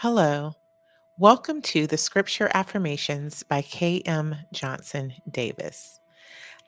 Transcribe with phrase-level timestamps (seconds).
[0.00, 0.52] Hello.
[1.18, 4.36] Welcome to the Scripture Affirmations by K.M.
[4.52, 5.98] Johnson Davis.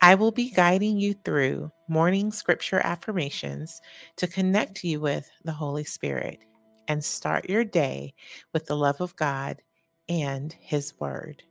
[0.03, 3.81] I will be guiding you through morning scripture affirmations
[4.17, 6.41] to connect you with the Holy Spirit
[6.89, 8.15] and start your day
[8.53, 9.63] with the love of God
[10.09, 11.45] and His Word.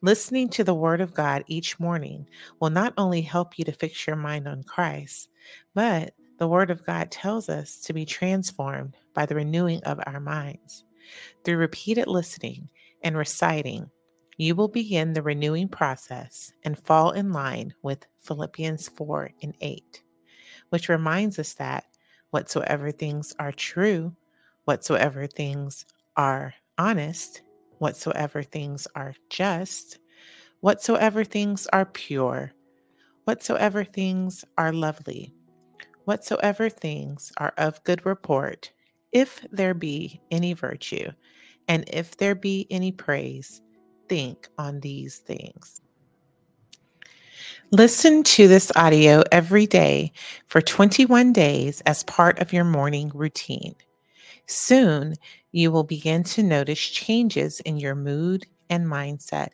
[0.00, 2.26] Listening to the Word of God each morning
[2.60, 5.28] will not only help you to fix your mind on Christ,
[5.74, 10.18] but the Word of God tells us to be transformed by the renewing of our
[10.18, 10.84] minds.
[11.44, 12.68] Through repeated listening
[13.02, 13.90] and reciting,
[14.36, 20.02] you will begin the renewing process and fall in line with Philippians 4 and 8,
[20.70, 21.84] which reminds us that
[22.30, 24.16] whatsoever things are true,
[24.64, 25.84] whatsoever things
[26.16, 27.42] are honest,
[27.78, 29.98] whatsoever things are just,
[30.60, 32.52] whatsoever things are pure,
[33.24, 35.32] whatsoever things are lovely,
[36.04, 38.72] whatsoever things are of good report,
[39.14, 41.10] if there be any virtue,
[41.68, 43.62] and if there be any praise,
[44.08, 45.80] think on these things.
[47.70, 50.12] Listen to this audio every day
[50.46, 53.74] for 21 days as part of your morning routine.
[54.46, 55.14] Soon,
[55.52, 59.48] you will begin to notice changes in your mood and mindset.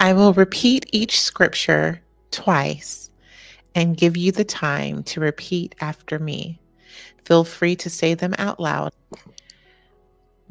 [0.00, 3.10] I will repeat each scripture twice
[3.74, 6.60] and give you the time to repeat after me.
[7.26, 8.92] Feel free to say them out loud.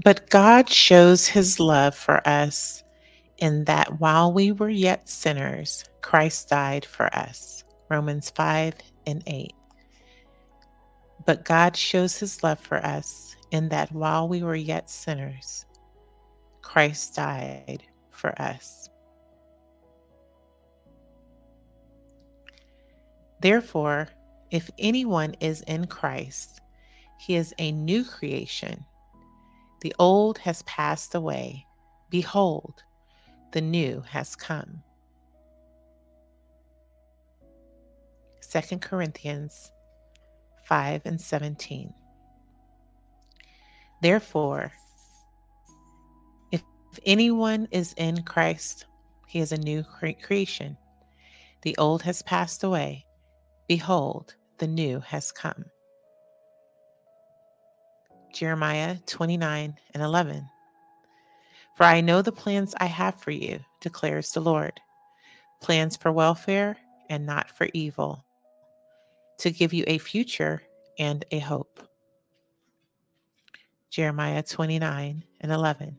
[0.04, 2.84] But God shows his love for us
[3.38, 7.64] in that while we were yet sinners, Christ died for us.
[7.90, 8.74] Romans 5
[9.08, 9.54] and 8.
[11.26, 15.66] But God shows his love for us in that while we were yet sinners,
[16.62, 18.90] Christ died for us.
[23.40, 24.10] Therefore,
[24.52, 26.62] if anyone is in Christ,
[27.26, 28.86] he is a new creation.
[29.82, 31.66] The old has passed away.
[32.12, 32.84] Behold,
[33.52, 34.84] the new has come.
[38.52, 39.72] 2 Corinthians
[40.66, 41.92] 5 and 17.
[44.04, 44.72] Therefore,
[46.52, 46.62] if
[47.08, 48.86] anyone is in Christ,
[49.28, 50.78] he is a new cre- creation.
[51.64, 53.08] The old has passed away.
[53.68, 55.66] Behold, the new has come.
[58.36, 60.50] Jeremiah 29 and 11.
[61.78, 64.74] For I know the plans I have for you, declares the Lord
[65.62, 66.76] plans for welfare
[67.10, 68.26] and not for evil,
[69.40, 70.62] to give you a future
[71.00, 71.88] and a hope.
[73.90, 75.98] Jeremiah 29 and 11.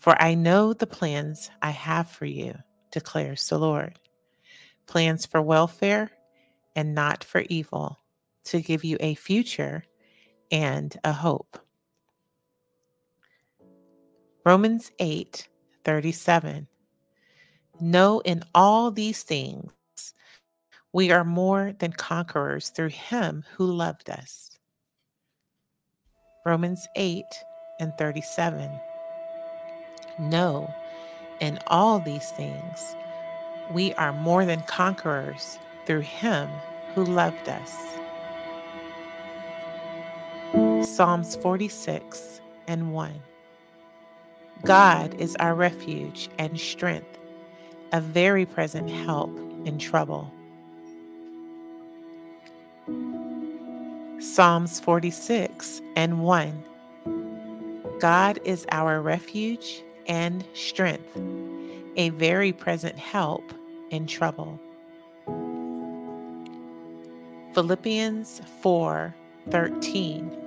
[0.00, 2.52] For I know the plans I have for you,
[2.90, 4.00] declares the Lord
[4.88, 6.10] plans for welfare
[6.74, 8.00] and not for evil,
[8.46, 9.84] to give you a future
[10.54, 11.58] and a hope.
[14.46, 15.48] Romans 8
[15.84, 16.68] 37.
[17.80, 19.72] No in all these things
[20.92, 24.56] we are more than conquerors through him who loved us.
[26.46, 27.24] Romans 8
[27.80, 28.70] and 37.
[30.20, 30.72] No
[31.40, 32.94] in all these things
[33.72, 36.48] we are more than conquerors through him
[36.94, 37.74] who loved us.
[40.84, 43.22] Psalms 46 and 1.
[44.64, 47.18] God is our refuge and strength,
[47.92, 49.34] a very present help
[49.64, 50.30] in trouble.
[54.20, 56.64] Psalms 46 and 1.
[57.98, 61.18] God is our refuge and strength,
[61.96, 63.54] a very present help
[63.90, 64.60] in trouble.
[67.54, 69.14] Philippians 4
[69.50, 70.43] 13.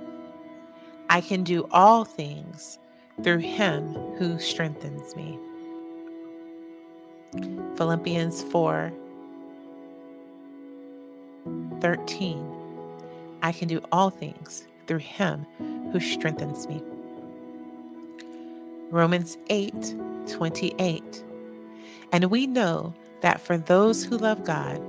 [1.10, 2.78] I can do all things
[3.22, 5.38] through him who strengthens me.
[7.76, 8.92] Philippians 4
[11.80, 12.54] 13.
[13.42, 15.46] I can do all things through him
[15.92, 16.82] who strengthens me.
[18.90, 19.96] Romans 8
[20.28, 21.24] 28.
[22.12, 24.82] And we know that for those who love God,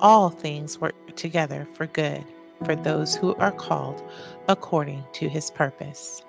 [0.00, 2.24] all things work together for good
[2.64, 4.02] for those who are called
[4.48, 6.22] according to his purpose.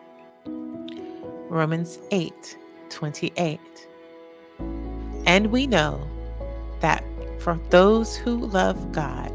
[0.46, 2.58] Romans 8
[2.90, 3.60] 28.
[5.26, 6.08] And we know
[6.80, 7.04] that
[7.40, 9.31] for those who love God,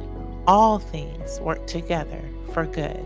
[0.47, 3.05] all things work together for good,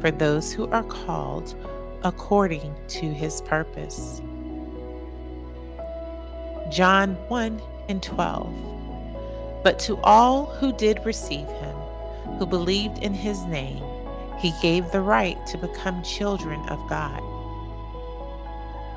[0.00, 1.54] for those who are called
[2.04, 4.20] according to his purpose.
[6.70, 9.62] John 1 and 12.
[9.62, 11.75] But to all who did receive him,
[12.38, 13.82] who believed in his name,
[14.38, 17.22] he gave the right to become children of God.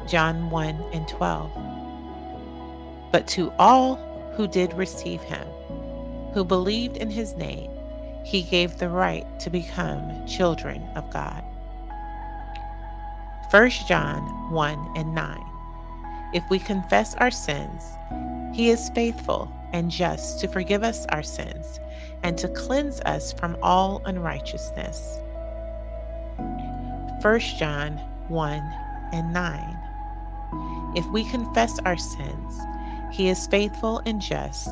[0.08, 1.52] John 1 and 12.
[3.12, 3.96] But to all
[4.36, 5.48] who did receive him,
[6.34, 7.72] who believed in his name,
[8.24, 11.44] he gave the right to become children of God.
[13.50, 15.46] 1 John 1 and 9.
[16.34, 17.84] If we confess our sins,
[18.54, 21.80] he is faithful and just to forgive us our sins
[22.24, 25.20] and to cleanse us from all unrighteousness.
[27.22, 27.98] 1 John
[28.30, 28.60] 1
[29.12, 29.80] and 9.
[30.96, 32.60] If we confess our sins,
[33.12, 34.70] he is faithful and just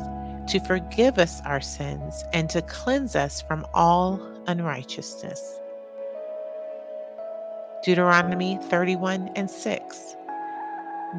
[0.47, 5.59] to forgive us our sins and to cleanse us from all unrighteousness.
[7.83, 10.15] Deuteronomy 31 and 6.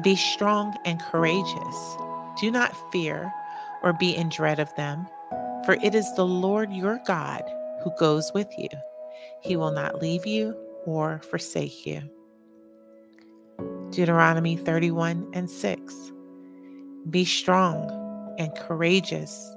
[0.01, 1.95] Be strong and courageous.
[2.39, 3.31] Do not fear
[3.83, 5.07] or be in dread of them,
[5.65, 7.43] for it is the Lord your God
[7.83, 8.69] who goes with you.
[9.41, 12.01] He will not leave you or forsake you.
[13.91, 16.11] Deuteronomy 31 and 6.
[17.09, 19.55] Be strong and courageous.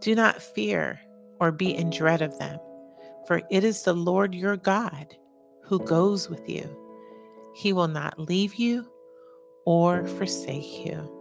[0.00, 1.00] Do not fear
[1.40, 2.58] or be in dread of them,
[3.26, 5.14] for it is the Lord your God
[5.62, 6.68] who goes with you.
[7.54, 8.86] He will not leave you
[9.66, 11.17] or forsake you.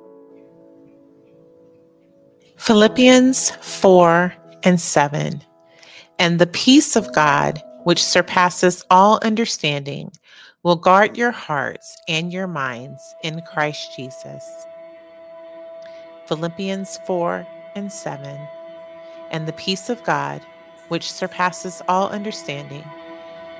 [2.57, 4.33] Philippians 4
[4.63, 5.41] and 7.
[6.19, 10.11] And the peace of God, which surpasses all understanding,
[10.63, 14.43] will guard your hearts and your minds in Christ Jesus.
[16.25, 18.39] Philippians 4 and 7.
[19.29, 20.41] And the peace of God,
[20.89, 22.83] which surpasses all understanding,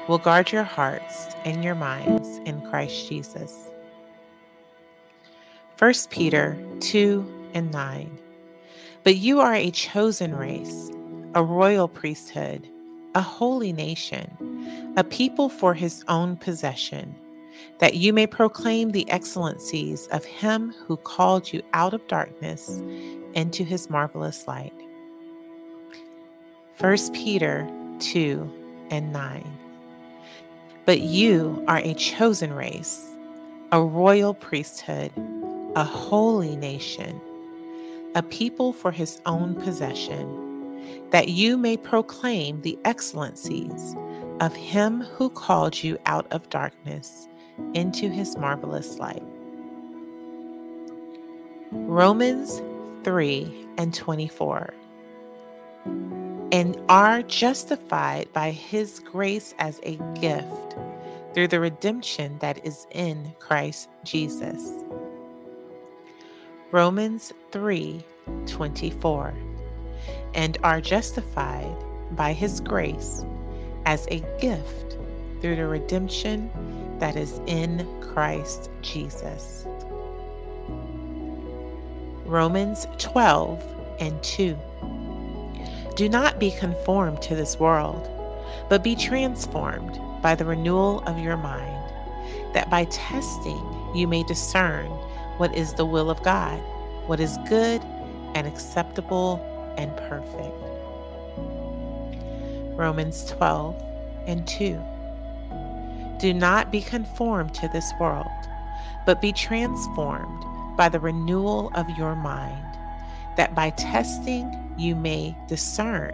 [0.09, 3.69] will guard your hearts and your minds in Christ Jesus.
[5.77, 8.19] 1 Peter 2 and 9.
[9.07, 10.91] But you are a chosen race,
[11.33, 12.67] a royal priesthood,
[13.15, 17.15] a holy nation, a people for his own possession,
[17.77, 22.81] that you may proclaim the excellencies of him who called you out of darkness
[23.33, 24.73] into his marvelous light.
[26.77, 27.65] 1 Peter
[27.99, 29.57] 2 and 9.
[30.83, 33.15] But you are a chosen race,
[33.71, 35.13] a royal priesthood,
[35.77, 37.21] a holy nation
[38.15, 43.95] a people for his own possession, that you may proclaim the excellencies
[44.39, 47.27] of him who called you out of darkness
[47.73, 49.23] into his marvelous light.
[51.71, 52.61] Romans
[53.03, 54.73] 3 and 24.
[56.51, 60.75] And are justified by his grace as a gift
[61.33, 64.71] through the redemption that is in Christ Jesus
[66.71, 68.03] Romans 3
[68.45, 69.33] 24,
[70.35, 71.75] and are justified
[72.11, 73.25] by his grace
[73.87, 74.95] as a gift
[75.41, 76.51] through the redemption
[76.99, 79.65] that is in Christ Jesus.
[82.27, 83.63] Romans 12
[83.99, 84.55] and 2.
[85.95, 88.07] Do not be conformed to this world,
[88.69, 91.91] but be transformed by the renewal of your mind,
[92.53, 94.85] that by testing you may discern
[95.37, 96.61] what is the will of God,
[97.07, 97.81] what is good
[98.35, 99.41] and acceptable
[99.77, 100.55] and perfect.
[102.77, 103.81] Romans 12
[104.27, 104.79] and 2.
[106.19, 108.27] Do not be conformed to this world,
[109.05, 110.43] but be transformed
[110.77, 112.77] by the renewal of your mind,
[113.35, 116.13] that by testing you may discern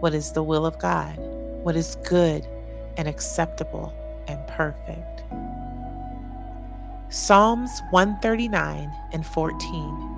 [0.00, 1.16] what is the will of God,
[1.62, 2.46] what is good
[2.96, 3.92] and acceptable
[4.26, 5.22] and perfect.
[7.10, 10.11] Psalms 139 and 14.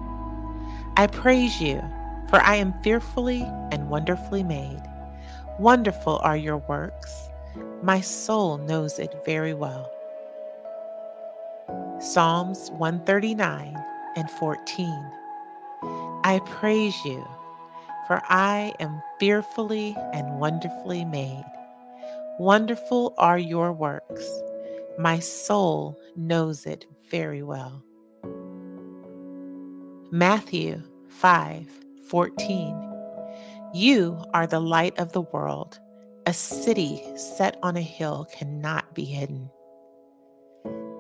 [0.97, 1.83] I praise you,
[2.29, 4.81] for I am fearfully and wonderfully made.
[5.59, 7.31] Wonderful are your works.
[7.83, 9.91] My soul knows it very well.
[12.01, 13.77] Psalms 139
[14.17, 15.11] and 14.
[16.25, 17.27] I praise you,
[18.07, 21.45] for I am fearfully and wonderfully made.
[22.39, 24.27] Wonderful are your works.
[24.99, 27.84] My soul knows it very well.
[30.15, 31.67] Matthew 5
[32.09, 32.93] 14.
[33.75, 35.81] You are the light of the world.
[36.27, 39.51] A city set on a hill cannot be hidden.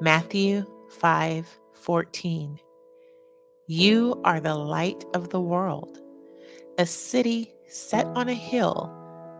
[0.00, 0.66] Matthew
[0.98, 2.58] 5 14.
[3.68, 5.96] You are the light of the world.
[6.78, 8.92] A city set on a hill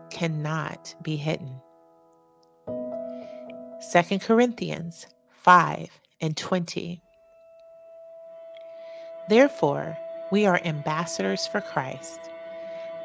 [0.09, 1.59] cannot be hidden.
[3.91, 5.05] 2 Corinthians
[5.43, 5.89] 5
[6.21, 7.01] and 20.
[9.27, 9.97] Therefore,
[10.29, 12.19] we are ambassadors for Christ,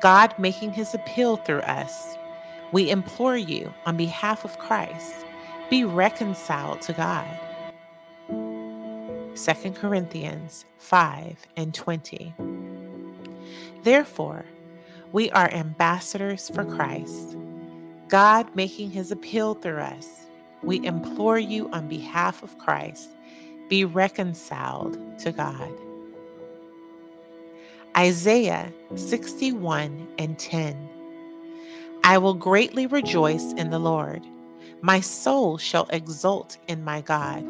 [0.00, 2.17] God making his appeal through us.
[2.73, 5.25] We implore you on behalf of Christ,
[5.71, 7.27] be reconciled to God.
[9.35, 12.35] 2 Corinthians 5 and 20.
[13.83, 14.45] Therefore,
[15.12, 17.37] we are ambassadors for Christ,
[18.09, 20.27] God making his appeal through us.
[20.62, 23.09] We implore you on behalf of Christ,
[23.71, 25.73] be reconciled to God.
[27.97, 30.88] Isaiah 61 and 10.
[32.04, 34.25] I will greatly rejoice in the Lord.
[34.80, 37.44] My soul shall exult in my God,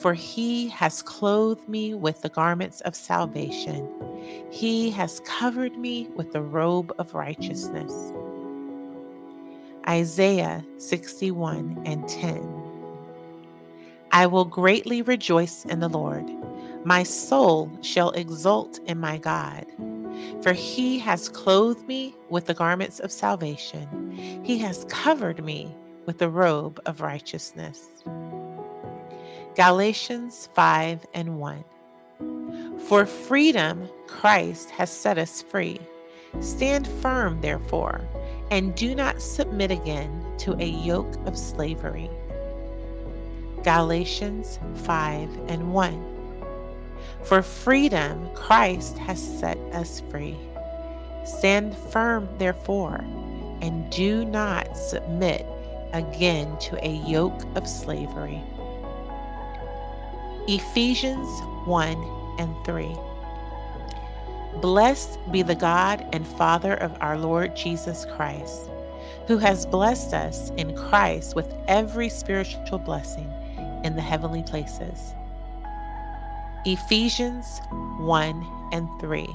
[0.00, 3.88] for he has clothed me with the garments of salvation.
[4.50, 7.92] He has covered me with the robe of righteousness.
[9.88, 12.64] Isaiah 61 and 10.
[14.12, 16.30] I will greatly rejoice in the Lord.
[16.84, 19.64] My soul shall exult in my God.
[20.42, 25.74] For he has clothed me with the garments of salvation, he has covered me
[26.06, 28.04] with the robe of righteousness.
[29.56, 31.64] Galatians 5 and 1.
[32.86, 35.80] For freedom, Christ has set us free.
[36.40, 38.06] Stand firm, therefore,
[38.50, 42.10] and do not submit again to a yoke of slavery.
[43.62, 46.13] Galatians 5 and 1.
[47.24, 50.36] For freedom, Christ has set us free.
[51.24, 53.04] Stand firm, therefore,
[53.62, 55.46] and do not submit
[55.94, 58.42] again to a yoke of slavery.
[60.46, 61.28] Ephesians
[61.64, 62.94] 1 and 3.
[64.60, 68.68] Blessed be the God and Father of our Lord Jesus Christ,
[69.26, 73.32] who has blessed us in Christ with every spiritual blessing
[73.82, 75.14] in the heavenly places
[76.66, 77.60] Ephesians
[77.98, 79.28] 1 and 3.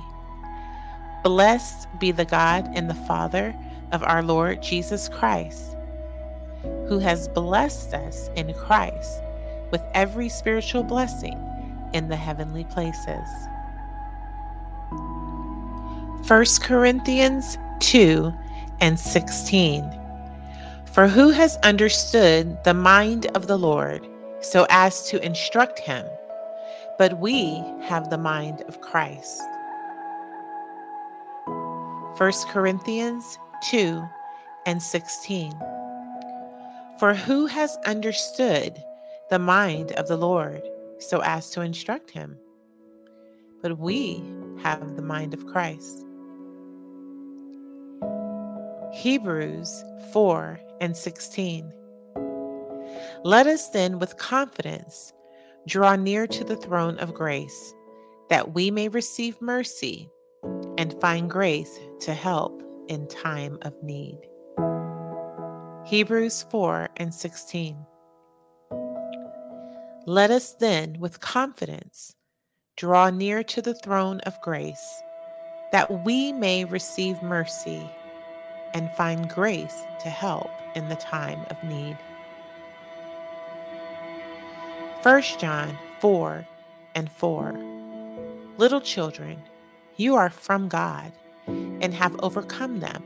[1.23, 3.55] Blessed be the God and the Father
[3.91, 5.75] of our Lord Jesus Christ,
[6.87, 9.21] who has blessed us in Christ
[9.71, 11.37] with every spiritual blessing
[11.93, 13.29] in the heavenly places.
[16.27, 18.33] 1 Corinthians 2
[18.81, 19.87] and 16.
[20.85, 24.07] For who has understood the mind of the Lord
[24.41, 26.07] so as to instruct him?
[26.97, 29.41] But we have the mind of Christ.
[32.17, 34.03] 1 Corinthians 2
[34.65, 35.53] and 16.
[36.99, 38.83] For who has understood
[39.29, 40.61] the mind of the Lord
[40.99, 42.37] so as to instruct him?
[43.61, 44.21] But we
[44.61, 46.05] have the mind of Christ.
[48.91, 51.71] Hebrews 4 and 16.
[53.23, 55.13] Let us then with confidence
[55.69, 57.75] draw near to the throne of grace,
[58.27, 60.09] that we may receive mercy
[60.79, 64.17] and find grace to help in time of need.
[65.85, 67.77] Hebrews 4 and 16.
[70.07, 72.15] Let us then, with confidence,
[72.75, 75.03] draw near to the throne of grace,
[75.71, 77.87] that we may receive mercy
[78.73, 81.97] and find grace to help in the time of need.
[85.01, 86.45] 1 John 4
[86.93, 87.57] and 4.
[88.57, 89.41] Little children,
[89.95, 91.13] you are from God
[91.47, 93.01] and have overcome them,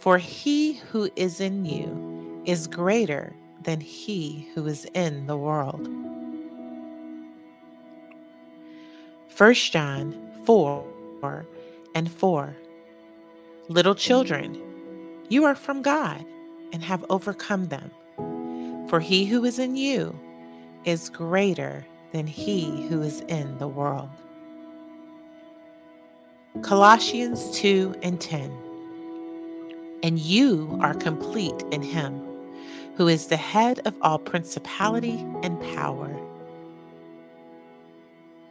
[0.00, 3.32] for he who is in you is greater
[3.62, 5.86] than he who is in the world.
[9.36, 11.46] 1 John 4
[11.94, 12.56] and 4.
[13.68, 14.60] Little children,
[15.28, 16.24] you are from God
[16.72, 17.92] and have overcome them,
[18.88, 20.12] for he who is in you
[20.86, 24.08] is greater than he who is in the world.
[26.62, 28.56] Colossians 2 and 10.
[30.02, 32.22] And you are complete in him,
[32.96, 36.16] who is the head of all principality and power.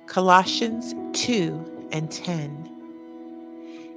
[0.07, 2.69] Colossians 2 and 10.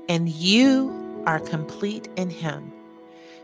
[0.08, 2.72] And you are complete in him,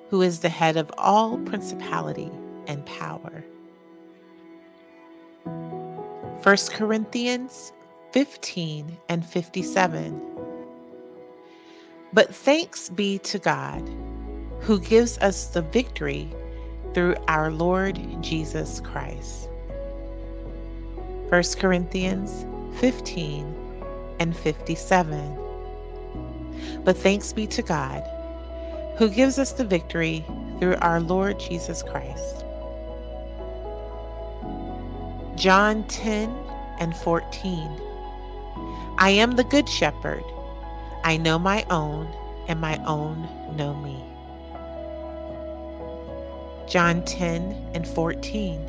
[0.09, 2.31] who is the head of all principality
[2.69, 3.45] and power.
[6.45, 7.73] 1 Corinthians
[8.13, 10.21] 15 and 57.
[12.13, 13.81] But thanks be to God,
[14.61, 16.29] who gives us the victory
[16.93, 19.49] through our Lord Jesus Christ.
[21.31, 22.45] 1 Corinthians
[22.79, 23.55] 15
[24.21, 25.39] and 57.
[26.85, 28.05] But thanks be to God,
[28.99, 30.23] who gives us the victory
[30.61, 32.45] through our Lord Jesus Christ.
[35.37, 36.31] John 10
[36.79, 37.81] and 14.
[38.99, 40.23] I am the good shepherd.
[41.03, 42.09] I know my own,
[42.47, 44.03] and my own know me.
[46.69, 48.65] John 10 and 14.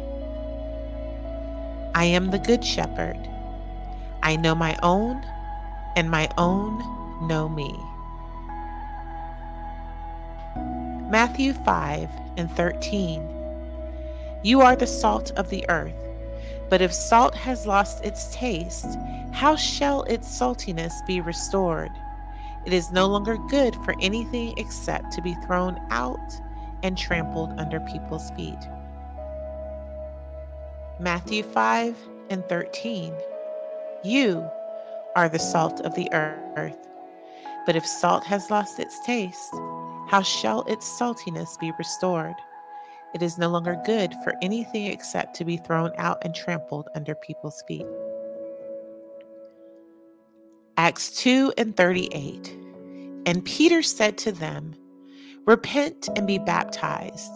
[1.94, 3.30] I am the good shepherd.
[4.24, 5.24] I know my own,
[5.96, 6.80] and my own
[7.28, 7.80] know me.
[11.12, 13.30] Matthew 5 and 13.
[14.44, 16.05] You are the salt of the earth.
[16.70, 18.98] But if salt has lost its taste,
[19.32, 21.92] how shall its saltiness be restored?
[22.66, 26.42] It is no longer good for anything except to be thrown out
[26.82, 28.58] and trampled under people's feet.
[31.00, 31.96] Matthew 5
[32.30, 33.14] and 13.
[34.04, 34.50] You
[35.16, 36.78] are the salt of the earth.
[37.66, 39.54] But if salt has lost its taste,
[40.08, 42.36] how shall its saltiness be restored?
[43.16, 47.16] It is no longer good for anything except to be thrown out and trampled under
[47.16, 47.86] people's feet.
[50.76, 52.54] Acts 2 and 38.
[53.26, 54.76] And Peter said to them,
[55.46, 57.32] Repent and be baptized,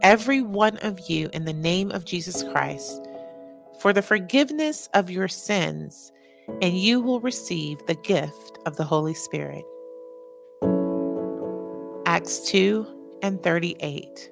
[0.00, 3.06] every one of you, in the name of Jesus Christ,
[3.80, 6.10] for the forgiveness of your sins,
[6.62, 9.66] and you will receive the gift of the Holy Spirit.
[12.06, 14.30] Acts 2 and 38.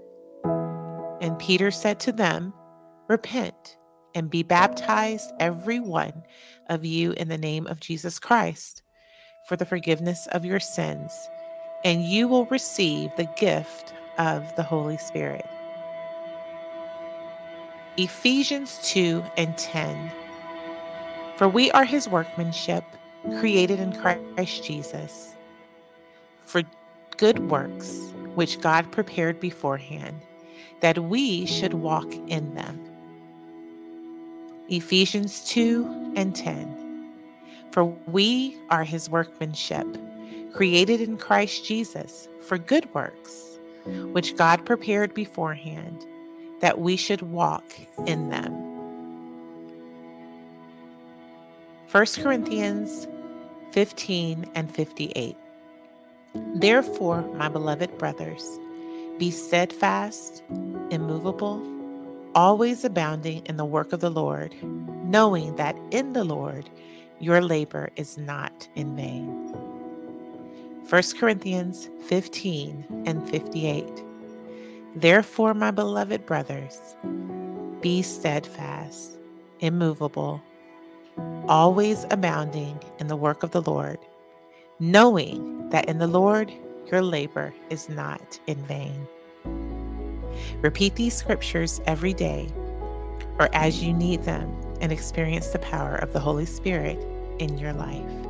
[1.26, 2.54] And Peter said to them,
[3.08, 3.76] Repent
[4.14, 6.22] and be baptized, every one
[6.68, 8.82] of you, in the name of Jesus Christ,
[9.48, 11.12] for the forgiveness of your sins,
[11.84, 15.44] and you will receive the gift of the Holy Spirit.
[17.96, 20.12] Ephesians 2 and 10.
[21.34, 22.84] For we are his workmanship,
[23.40, 25.34] created in Christ Jesus,
[26.42, 26.62] for
[27.16, 30.20] good works, which God prepared beforehand
[30.80, 32.80] that we should walk in them.
[34.68, 37.12] Ephesians 2 and 10.
[37.72, 39.86] For we are his workmanship,
[40.52, 43.58] created in Christ Jesus for good works,
[44.12, 46.04] which God prepared beforehand
[46.60, 47.64] that we should walk
[48.06, 48.52] in them.
[51.92, 53.06] 1 Corinthians
[53.72, 55.36] 15 and 58.
[56.54, 58.58] Therefore, my beloved brothers,
[59.18, 60.42] be steadfast,
[60.90, 61.62] immovable,
[62.34, 64.54] always abounding in the work of the Lord,
[65.04, 66.68] knowing that in the Lord
[67.18, 69.26] your labor is not in vain.
[70.88, 73.86] 1 Corinthians 15 and 58.
[74.94, 76.78] Therefore, my beloved brothers,
[77.80, 79.18] be steadfast,
[79.60, 80.42] immovable,
[81.48, 83.98] always abounding in the work of the Lord,
[84.78, 86.52] knowing that in the Lord
[86.90, 89.06] your labor is not in vain.
[90.60, 92.48] Repeat these scriptures every day
[93.38, 96.98] or as you need them and experience the power of the Holy Spirit
[97.38, 98.25] in your life.